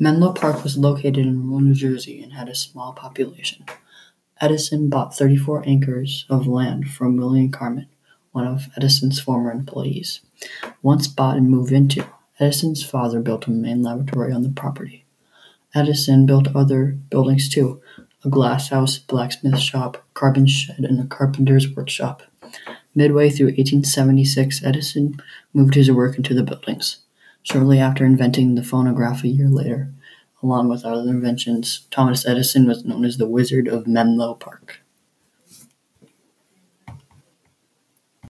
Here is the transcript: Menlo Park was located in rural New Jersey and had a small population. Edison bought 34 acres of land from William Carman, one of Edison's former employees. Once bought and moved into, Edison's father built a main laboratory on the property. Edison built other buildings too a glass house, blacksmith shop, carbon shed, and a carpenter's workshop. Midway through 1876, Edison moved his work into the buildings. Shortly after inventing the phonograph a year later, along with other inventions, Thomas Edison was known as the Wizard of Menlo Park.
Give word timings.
Menlo 0.00 0.32
Park 0.32 0.62
was 0.62 0.76
located 0.76 1.18
in 1.18 1.44
rural 1.44 1.60
New 1.60 1.74
Jersey 1.74 2.22
and 2.22 2.32
had 2.32 2.48
a 2.48 2.54
small 2.54 2.92
population. 2.92 3.64
Edison 4.40 4.88
bought 4.88 5.16
34 5.16 5.64
acres 5.66 6.26
of 6.28 6.46
land 6.46 6.90
from 6.90 7.16
William 7.16 7.50
Carman, 7.50 7.86
one 8.32 8.46
of 8.46 8.68
Edison's 8.76 9.20
former 9.20 9.52
employees. 9.52 10.20
Once 10.82 11.06
bought 11.06 11.36
and 11.36 11.48
moved 11.48 11.72
into, 11.72 12.06
Edison's 12.40 12.82
father 12.82 13.20
built 13.20 13.46
a 13.46 13.50
main 13.50 13.82
laboratory 13.82 14.32
on 14.32 14.42
the 14.42 14.48
property. 14.48 15.04
Edison 15.74 16.26
built 16.26 16.54
other 16.54 16.98
buildings 17.10 17.48
too 17.48 17.80
a 18.24 18.28
glass 18.28 18.68
house, 18.68 18.98
blacksmith 18.98 19.58
shop, 19.58 20.04
carbon 20.14 20.46
shed, 20.46 20.80
and 20.80 21.00
a 21.00 21.04
carpenter's 21.04 21.68
workshop. 21.74 22.22
Midway 22.94 23.30
through 23.30 23.46
1876, 23.46 24.62
Edison 24.64 25.20
moved 25.52 25.74
his 25.74 25.90
work 25.90 26.16
into 26.16 26.34
the 26.34 26.44
buildings. 26.44 27.01
Shortly 27.42 27.78
after 27.78 28.04
inventing 28.04 28.54
the 28.54 28.62
phonograph 28.62 29.24
a 29.24 29.28
year 29.28 29.48
later, 29.48 29.92
along 30.42 30.68
with 30.68 30.84
other 30.84 31.10
inventions, 31.10 31.86
Thomas 31.90 32.26
Edison 32.26 32.66
was 32.66 32.84
known 32.84 33.04
as 33.04 33.16
the 33.18 33.28
Wizard 33.28 33.66
of 33.66 33.86
Menlo 33.86 34.34
Park. 34.34 34.80